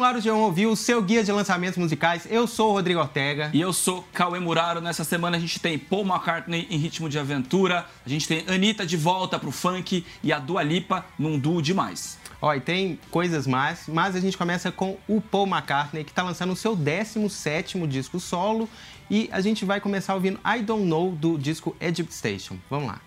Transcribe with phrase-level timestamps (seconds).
[0.00, 2.26] no ar o G1 Ouviu, o seu guia de lançamentos musicais.
[2.30, 3.50] Eu sou o Rodrigo Ortega.
[3.52, 4.80] E eu sou Cauê Muraro.
[4.80, 8.86] Nessa semana a gente tem Paul McCartney em ritmo de aventura, a gente tem Anitta
[8.86, 12.18] de volta pro funk e a Dua Lipa num duo demais.
[12.40, 16.22] Ó, e tem coisas mais, mas a gente começa com o Paul McCartney, que está
[16.22, 18.66] lançando o seu 17º disco solo.
[19.10, 22.56] E a gente vai começar ouvindo I Don't Know, do disco Egypt Station.
[22.70, 23.02] Vamos lá.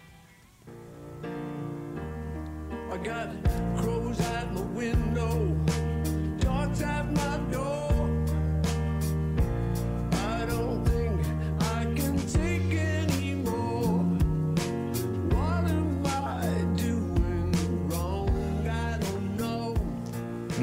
[2.94, 5.13] I
[6.82, 7.33] out my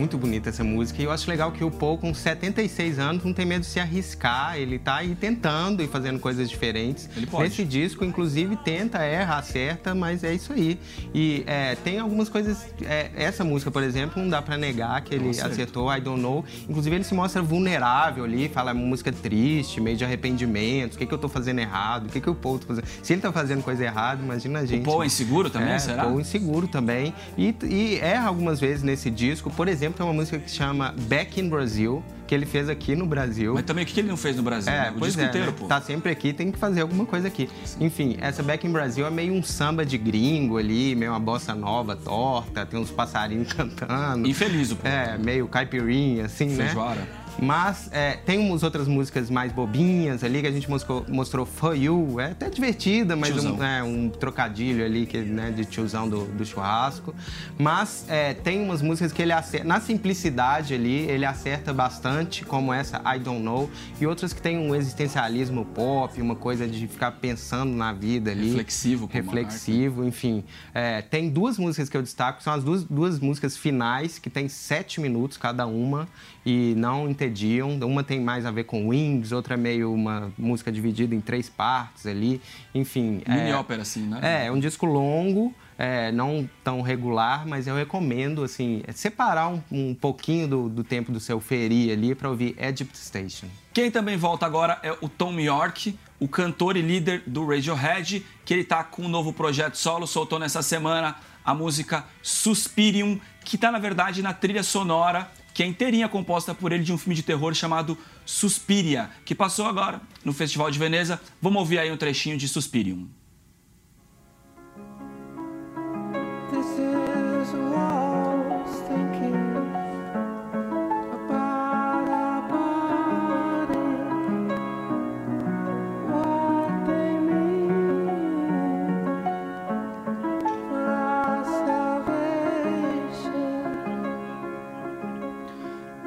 [0.00, 1.00] muito bonita essa música.
[1.00, 3.78] E eu acho legal que o Paul, com 76 anos, não tem medo de se
[3.78, 4.56] arriscar.
[4.56, 7.08] Ele tá aí tentando e fazendo coisas diferentes.
[7.14, 7.44] Ele pode.
[7.44, 10.78] Nesse disco, inclusive, tenta, erra, acerta, mas é isso aí.
[11.14, 12.66] E é, tem algumas coisas.
[12.82, 16.44] É, essa música, por exemplo, não dá para negar que ele acertou, I Don't Know.
[16.68, 20.94] Inclusive, ele se mostra vulnerável ali, fala música triste, meio de arrependimento.
[20.94, 22.06] O que, que eu tô fazendo errado?
[22.06, 22.86] O que, que o Paul tá fazendo?
[23.02, 24.82] Se ele tá fazendo coisa errada, imagina a gente.
[24.82, 26.04] O Paul é inseguro também, é, será?
[26.04, 27.12] Paul inseguro também.
[27.36, 29.50] E, e erra algumas vezes nesse disco.
[29.50, 33.06] Por exemplo, tem uma música que chama Back in Brazil, que ele fez aqui no
[33.06, 33.54] Brasil.
[33.54, 34.72] Mas também o que ele não fez no Brasil?
[34.72, 34.90] É, né?
[34.90, 35.56] O pois disco é, inteiro, né?
[35.58, 35.66] pô.
[35.66, 37.48] Tá sempre aqui, tem que fazer alguma coisa aqui.
[37.64, 37.84] Sim.
[37.84, 41.54] Enfim, essa Back in Brazil é meio um samba de gringo ali, meio uma bossa
[41.54, 44.28] nova torta, tem uns passarinhos cantando.
[44.28, 44.86] Infeliz o pô.
[44.86, 47.00] É, meio caipirinha, assim, Feijoara.
[47.00, 47.06] né?
[47.40, 51.74] Mas é, tem umas outras músicas mais bobinhas ali que a gente mostrou, mostrou For
[51.74, 52.20] You.
[52.20, 56.44] É até divertida, mas um, é, um, trocadilho ali que, né, de tiozão do, do
[56.44, 57.14] churrasco.
[57.58, 59.66] Mas é, tem umas músicas que ele acerta.
[59.66, 63.70] Na simplicidade ali, ele acerta bastante, como essa I Don't Know.
[63.98, 68.48] E outras que tem um existencialismo pop, uma coisa de ficar pensando na vida ali.
[68.48, 70.44] Reflexivo, Reflexivo, enfim.
[70.74, 74.46] É, tem duas músicas que eu destaco, são as duas, duas músicas finais, que tem
[74.46, 76.06] sete minutos cada uma
[76.44, 77.78] e não entediam.
[77.80, 81.48] Uma tem mais a ver com Wings, outra é meio uma música dividida em três
[81.48, 82.40] partes ali.
[82.74, 83.22] Enfim.
[83.26, 84.20] Mini é, ópera, assim, né?
[84.22, 85.54] É, é um disco longo.
[85.82, 91.10] É, não tão regular, mas eu recomendo assim separar um, um pouquinho do, do, tempo
[91.10, 93.46] do seu feri ali para ouvir Egypt Station.
[93.72, 98.52] Quem também volta agora é o Tom York, o cantor e líder do Radiohead, que
[98.52, 103.72] ele está com um novo projeto solo, soltou nessa semana a música Suspirium, que está
[103.72, 107.22] na verdade na trilha sonora que é inteirinha composta por ele de um filme de
[107.22, 111.20] terror chamado Suspiria, que passou agora no Festival de Veneza.
[111.38, 113.06] Vamos ouvir aí um trechinho de Suspirium.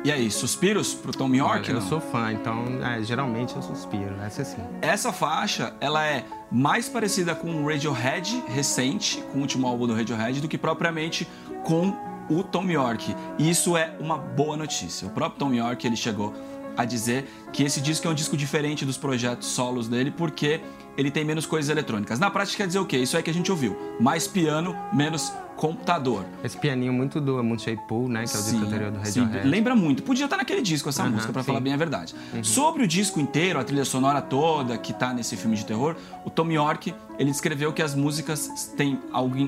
[0.04, 1.70] E aí, suspiros pro Tom York?
[1.70, 4.62] Olha, eu sou fã, então é, geralmente eu suspiro, essa sim.
[4.82, 9.96] Essa faixa, ela é mais parecida com o Radiohead recente, com o último álbum do
[9.96, 11.26] Radiohead, do que propriamente
[11.64, 11.96] com
[12.30, 13.16] o Tom York.
[13.40, 15.08] E isso é uma boa notícia.
[15.08, 16.34] O próprio Tom York, ele chegou
[16.76, 20.60] a dizer que esse disco é um disco diferente dos projetos solos dele, porque
[20.98, 22.20] ele tem menos coisas eletrônicas.
[22.20, 22.98] Na prática quer dizer o quê?
[22.98, 23.78] Isso é que a gente ouviu.
[24.00, 26.26] Mais piano, menos computador.
[26.44, 28.26] Esse pianinho muito do Moon Shape Pool, né?
[28.26, 29.44] Que é o disco anterior do Radiohead.
[29.44, 30.04] Sim, lembra muito.
[30.04, 32.16] Podia estar naquele disco essa uhum, música, para falar bem a verdade.
[32.34, 32.44] Uhum.
[32.44, 35.96] Sobre o disco inteiro, a trilha sonora toda que tá nesse filme de terror,
[36.26, 39.00] o Tom York, ele descreveu que as músicas têm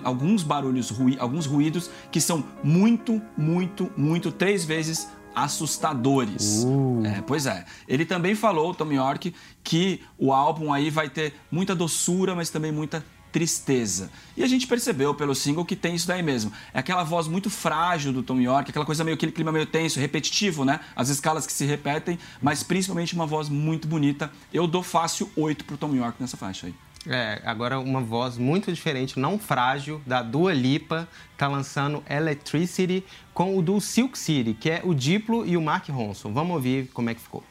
[0.04, 6.64] alguns barulhos, alguns ruídos que são muito, muito, muito, três vezes assustadores.
[6.66, 7.04] Uh.
[7.06, 7.66] É, pois é.
[7.88, 12.72] Ele também falou, Tom York, que o álbum aí vai ter muita doçura, mas também
[12.72, 13.04] muita
[13.36, 14.10] tristeza.
[14.38, 16.54] E a gente percebeu pelo single que tem isso daí mesmo.
[16.74, 20.00] É aquela voz muito frágil do Tom York, aquela coisa meio aquele clima meio tenso,
[20.00, 20.80] repetitivo, né?
[20.96, 24.32] As escalas que se repetem, mas principalmente uma voz muito bonita.
[24.54, 26.76] Eu dou fácil 8 pro Tom York nessa faixa aí.
[27.08, 31.08] É, agora uma voz muito diferente, não frágil, da Dua Lipa,
[31.38, 35.88] tá lançando Electricity com o do Silk City, que é o Diplo e o Mark
[35.90, 36.34] Ronson.
[36.34, 37.44] Vamos ouvir como é que ficou.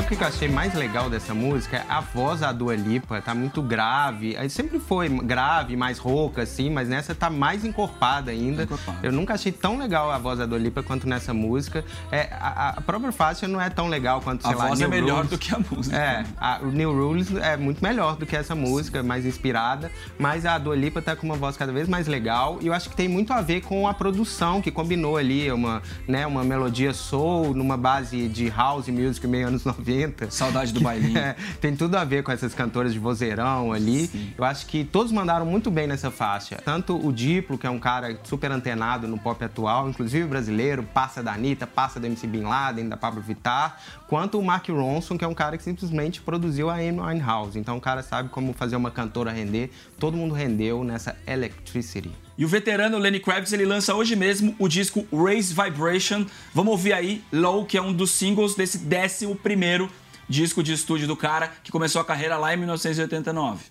[0.00, 1.76] Sabe o que eu achei mais legal dessa música?
[1.76, 4.34] É a voz da Dua Lipa tá muito grave.
[4.34, 8.66] Aí sempre foi grave, mais rouca, assim, mas nessa tá mais encorpada ainda.
[9.02, 11.84] Eu nunca achei tão legal a voz da Dua Lipa quanto nessa música.
[12.10, 14.86] É, a, a própria faixa não é tão legal quanto, sei a lá, voz é
[14.86, 15.30] New é melhor Rules.
[15.32, 15.94] do que a música.
[15.94, 19.92] É, a New Rules é muito melhor do que essa música, mais inspirada.
[20.18, 22.58] Mas a Dua Lipa tá com uma voz cada vez mais legal.
[22.62, 25.82] E eu acho que tem muito a ver com a produção, que combinou ali uma,
[26.08, 29.89] né, uma melodia soul numa base de house music meio anos 90
[30.30, 31.18] Saudade do bailinho.
[31.18, 34.06] É, tem tudo a ver com essas cantoras de vozeirão ali.
[34.06, 34.32] Sim.
[34.36, 36.56] Eu acho que todos mandaram muito bem nessa faixa.
[36.64, 41.22] Tanto o Diplo, que é um cara super antenado no pop atual, inclusive brasileiro, passa
[41.22, 43.78] da Anitta, passa do MC Bin Laden, da Pablo Vittar,
[44.08, 47.58] quanto o Mark Ronson, que é um cara que simplesmente produziu a Amy Winehouse.
[47.58, 49.70] Então o cara sabe como fazer uma cantora render.
[49.98, 52.10] Todo mundo rendeu nessa Electricity.
[52.40, 56.24] E o veterano Lenny Kravitz ele lança hoje mesmo o disco Raise Vibration.
[56.54, 59.90] Vamos ouvir aí Low, que é um dos singles desse décimo primeiro
[60.26, 63.66] disco de estúdio do cara, que começou a carreira lá em 1989.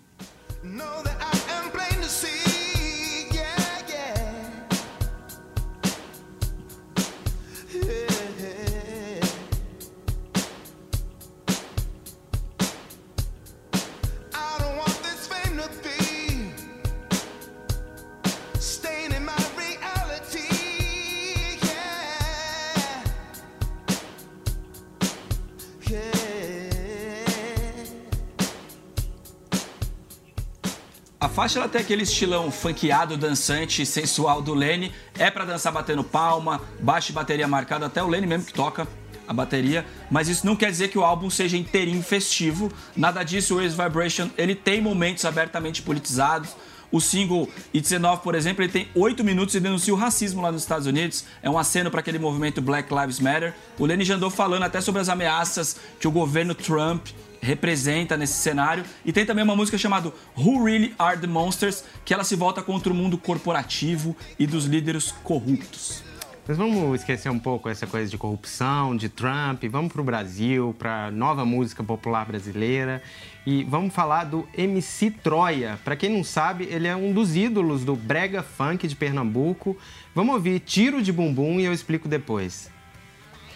[31.40, 34.92] Faixa ela tem aquele estilão funkeado, dançante, sensual do Lenny.
[35.18, 38.86] É para dançar batendo palma, baixo e bateria marcado, até o Lenny mesmo que toca
[39.26, 42.70] a bateria, mas isso não quer dizer que o álbum seja inteirinho festivo.
[42.94, 46.50] Nada disso, o Ace Vibration, ele tem momentos abertamente politizados.
[46.92, 50.52] O single It's Enough, por exemplo, ele tem 8 minutos e denuncia o racismo lá
[50.52, 51.24] nos Estados Unidos.
[51.42, 53.54] É um aceno para aquele movimento Black Lives Matter.
[53.78, 57.08] O Lenny já andou falando até sobre as ameaças que o governo Trump
[57.42, 58.84] representa nesse cenário.
[59.06, 62.62] E tem também uma música chamada Who Really Are the Monsters, que ela se volta
[62.62, 66.04] contra o mundo corporativo e dos líderes corruptos.
[66.50, 70.76] Mas vamos esquecer um pouco essa coisa de corrupção, de Trump, vamos para o Brasil,
[70.80, 73.04] para nova música popular brasileira
[73.46, 75.80] e vamos falar do MC Troia.
[75.84, 79.78] Para quem não sabe, ele é um dos ídolos do brega funk de Pernambuco.
[80.16, 82.72] Vamos ouvir Tiro de Bumbum e eu explico depois.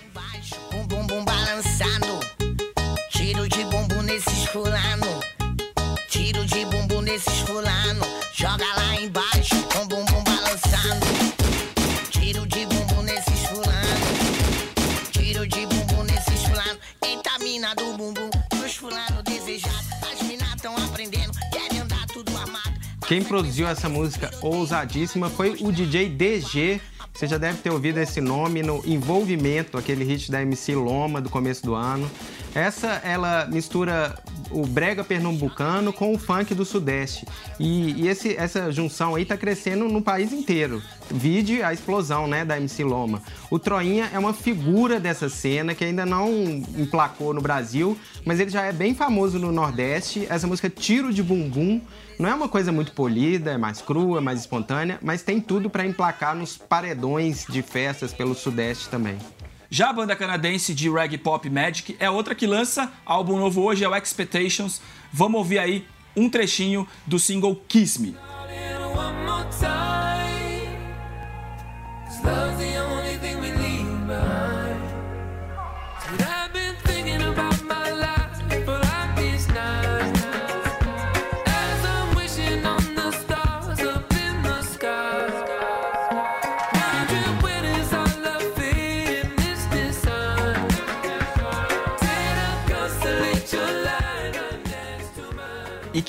[0.07, 2.19] Embaixo, um bumbum balançando,
[7.13, 11.05] de bumbum nesses fulano, joga lá embaixo, um bumbum balançando,
[12.09, 18.75] tiro de bumbum nesses fulano, tiro de bumbum nesses fulano, eita mina do bumbum, dos
[18.75, 22.73] fulano desejados, as minas tão aprendendo, querem andar tudo armado.
[23.07, 26.81] Quem produziu essa música ousadíssima foi o DJ DG,
[27.13, 31.29] você já deve ter ouvido esse nome no Envolvimento, aquele hit da MC Loma do
[31.29, 32.09] começo do ano.
[32.55, 34.17] Essa ela mistura
[34.51, 37.25] o brega pernambucano com o funk do Sudeste.
[37.59, 40.81] E, e esse, essa junção aí tá crescendo no país inteiro.
[41.09, 43.21] Vide a explosão né, da MC Loma.
[43.49, 46.29] O Troinha é uma figura dessa cena que ainda não
[46.77, 50.27] emplacou no Brasil, mas ele já é bem famoso no Nordeste.
[50.29, 51.81] Essa música Tiro de Bumbum
[52.19, 55.85] não é uma coisa muito polida, é mais crua, mais espontânea, mas tem tudo para
[55.85, 59.17] emplacar nos paredões de festas pelo Sudeste também.
[59.73, 63.83] Já a banda canadense de reggae pop Magic é outra que lança álbum novo hoje,
[63.83, 64.79] é o Expectations.
[65.11, 68.15] Vamos ouvir aí um trechinho do single Kiss Me.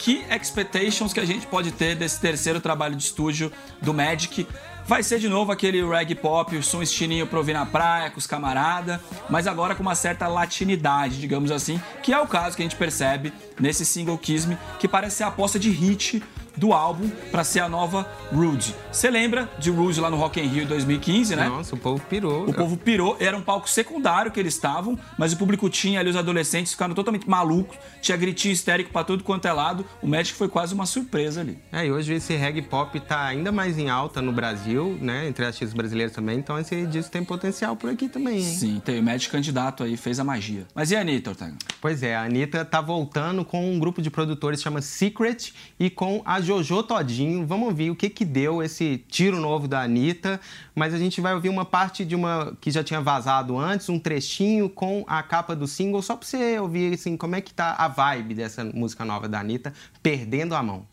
[0.04, 4.46] Que expectations que a gente pode ter desse terceiro trabalho de estúdio do Magic?
[4.86, 8.18] Vai ser de novo aquele reggae pop, o som estilinho pra ouvir na praia, com
[8.18, 12.62] os camarada, mas agora com uma certa latinidade, digamos assim, que é o caso que
[12.62, 16.22] a gente percebe nesse single Kiss Me, que parece ser a aposta de hit
[16.56, 18.74] do álbum para ser a nova Rude.
[18.90, 21.48] Você lembra de Rude lá no Rock in Rio 2015, né?
[21.48, 22.48] Nossa, o povo pirou.
[22.48, 26.10] O povo pirou, era um palco secundário que eles estavam, mas o público tinha ali
[26.10, 29.84] os adolescentes ficaram totalmente malucos, tinha gritinho histérico para tudo quanto é lado.
[30.02, 31.58] O Magic foi quase uma surpresa ali.
[31.72, 35.44] É, e hoje esse reggae pop tá ainda mais em alta no Brasil, né, entre
[35.44, 38.42] artistas brasileiros também, então esse disco tem potencial por aqui também, hein?
[38.42, 40.66] Sim, tem o Magic candidato aí, fez a magia.
[40.74, 41.56] Mas e a Anitta, Ortega?
[41.80, 45.90] Pois é, a Anitta tá voltando com um grupo de produtores que chama Secret e
[45.90, 47.46] com a Jojo Todinho.
[47.46, 50.40] Vamos ouvir o que que deu esse tiro novo da Anitta.
[50.74, 53.98] Mas a gente vai ouvir uma parte de uma que já tinha vazado antes, um
[53.98, 57.74] trechinho com a capa do single, só pra você ouvir assim, como é que tá
[57.76, 59.72] a vibe dessa música nova da Anitta,
[60.02, 60.86] Perdendo a Mão.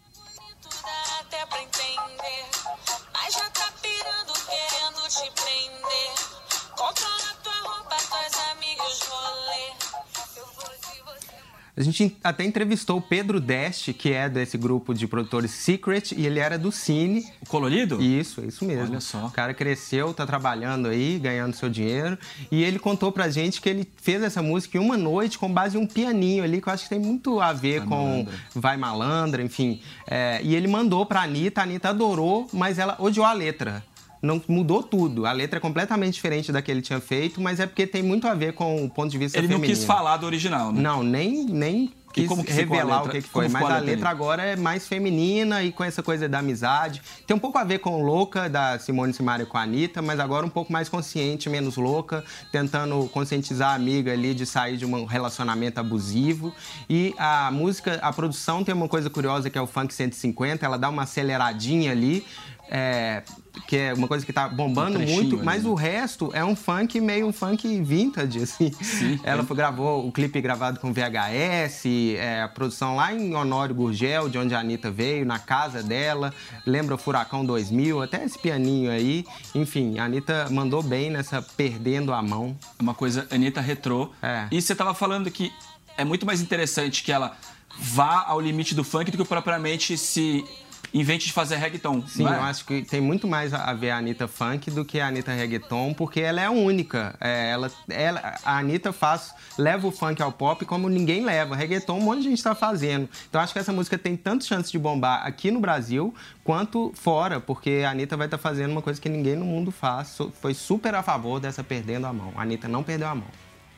[11.82, 16.28] A gente até entrevistou o Pedro Deste, que é desse grupo de produtores Secret, e
[16.28, 17.26] ele era do Cine.
[17.42, 18.00] O colorido?
[18.00, 18.92] Isso, é isso mesmo.
[18.92, 19.26] Olha só.
[19.26, 22.20] O cara cresceu, tá trabalhando aí, ganhando seu dinheiro.
[22.52, 25.76] E ele contou pra gente que ele fez essa música em uma noite com base
[25.76, 28.34] em um pianinho ali, que eu acho que tem muito a ver Vai com malandra.
[28.54, 29.82] Vai Malandra, enfim.
[30.06, 33.84] É, e ele mandou pra Anitta, a Anitta adorou, mas ela odiou a letra
[34.22, 35.26] não mudou tudo.
[35.26, 38.28] A letra é completamente diferente da que ele tinha feito, mas é porque tem muito
[38.28, 39.66] a ver com o ponto de vista ele feminino.
[39.66, 40.82] Ele não quis falar do original, né?
[40.82, 43.48] Não, nem, nem quis como que revelar o que, que foi.
[43.48, 47.02] Mas a, a letra agora é mais feminina e com essa coisa da amizade.
[47.26, 50.46] Tem um pouco a ver com Louca, da Simone Simaria com a Anitta, mas agora
[50.46, 55.06] um pouco mais consciente, menos louca, tentando conscientizar a amiga ali de sair de um
[55.06, 56.54] relacionamento abusivo.
[56.90, 60.78] E a música, a produção tem uma coisa curiosa que é o Funk 150, ela
[60.78, 62.26] dá uma aceleradinha ali,
[62.74, 63.22] é,
[63.68, 65.70] que é uma coisa que tá bombando um muito, ali, mas né?
[65.70, 68.72] o resto é um funk meio um funk vintage, assim.
[68.82, 69.54] Sim, Ela é.
[69.54, 71.86] gravou o clipe gravado com VHS,
[72.18, 76.34] é, a produção lá em Honório Gurgel, de onde a Anitta veio, na casa dela.
[76.66, 79.26] Lembra o Furacão 2000, até esse pianinho aí.
[79.54, 82.58] Enfim, a Anitta mandou bem nessa Perdendo a Mão.
[82.80, 84.12] Uma coisa, Anitta retrô.
[84.22, 84.48] É.
[84.50, 85.52] E você tava falando que
[85.98, 87.36] é muito mais interessante que ela
[87.78, 90.46] vá ao limite do funk do que propriamente se
[90.94, 92.06] invente de fazer reggaeton.
[92.06, 92.30] Sim, é?
[92.30, 95.32] eu acho que tem muito mais a ver a Anitta Funk do que a Anitta
[95.32, 97.16] Reggaeton, porque ela é única.
[97.20, 101.56] É, ela, ela, a Anitta faz, leva o funk ao pop como ninguém leva.
[101.56, 103.10] Reggaeton um monte de gente está fazendo.
[103.30, 107.40] Então acho que essa música tem tanto chance de bombar aqui no Brasil quanto fora,
[107.40, 110.18] porque a Anitta vai estar tá fazendo uma coisa que ninguém no mundo faz.
[110.42, 112.34] Foi super a favor dessa perdendo a mão.
[112.36, 113.28] A Anitta não perdeu a mão.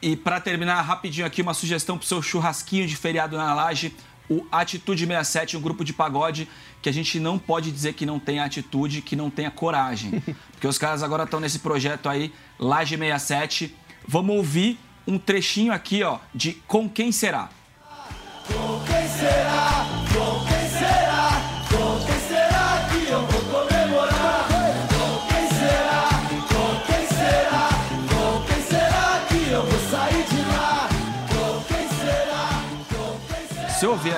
[0.02, 3.96] E para terminar rapidinho aqui, uma sugestão pro seu churrasquinho de feriado na laje
[4.30, 6.48] o Atitude 67, um grupo de pagode
[6.82, 10.22] que a gente não pode dizer que não tenha atitude, que não tenha coragem.
[10.52, 13.76] Porque os caras agora estão nesse projeto aí, Laje 67.
[14.08, 14.78] Vamos ouvir
[15.08, 17.50] um trechinho aqui, ó, de Com Quem Será.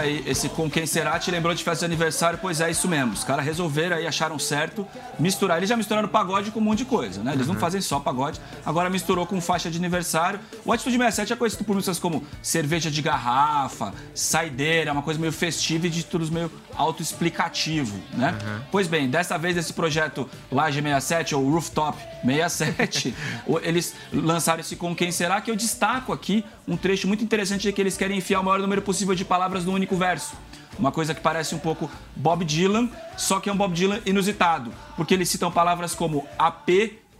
[0.05, 2.39] Aí esse Com Quem Será, te lembrou de festa de aniversário?
[2.41, 3.13] Pois é, isso mesmo.
[3.13, 4.87] Os caras resolveram aí, acharam certo
[5.19, 5.57] misturar.
[5.57, 7.33] Eles já misturaram pagode com um monte de coisa, né?
[7.33, 7.53] Eles uhum.
[7.53, 10.39] não fazem só pagode, agora misturou com faixa de aniversário.
[10.63, 15.33] O Atitude 67 é conhecido por músicas como cerveja de garrafa, saideira, uma coisa meio
[15.33, 18.31] festiva e de tudo meio autoexplicativo, né?
[18.31, 18.61] Uhum.
[18.71, 23.15] Pois bem, dessa vez esse projeto Laje 67 ou Rooftop 67,
[23.61, 27.73] eles lançaram esse Com Quem Será, que eu destaco aqui um trecho muito interessante de
[27.73, 30.35] que eles querem enfiar o maior número possível de palavras num único verso.
[30.77, 34.73] Uma coisa que parece um pouco Bob Dylan, só que é um Bob Dylan inusitado,
[34.97, 36.69] porque eles citam palavras como AP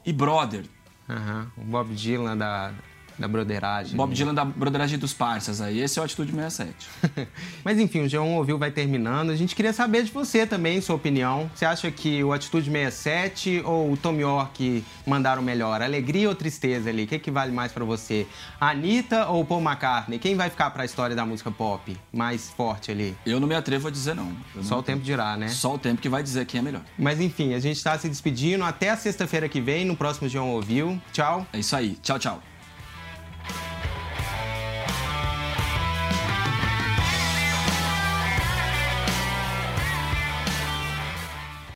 [0.05, 0.65] e brother.
[1.07, 1.47] Uhum.
[1.57, 2.73] O Bob Dylan da,
[3.17, 3.95] da broderagem.
[3.95, 5.79] Bob Dylan da broderagem dos parças aí.
[5.79, 6.75] Esse é o Atitude 67.
[7.63, 9.29] Mas enfim, o G1 ouviu vai terminando.
[9.29, 11.49] A gente queria saber de você também, sua opinião.
[11.53, 15.81] Você acha que o Atitude 67 ou o Tom York mandaram melhor?
[15.81, 17.03] Alegria ou tristeza ali?
[17.03, 18.27] O que, que vale mais para você?
[18.59, 20.19] A Anitta ou Paul McCartney?
[20.19, 23.15] Quem vai ficar para a história da música pop mais forte ali?
[23.25, 24.35] Eu não me atrevo a dizer não.
[24.61, 25.47] Só o tempo dirá, né?
[25.47, 26.81] Só o tempo que vai dizer quem é melhor.
[26.97, 28.63] Mas enfim, a gente está se despedindo.
[28.63, 31.01] Até a sexta-feira que vem, no próximo G1 Ouviu.
[31.11, 31.45] Tchau.
[31.53, 31.97] É isso aí.
[32.01, 32.41] Tchau, tchau.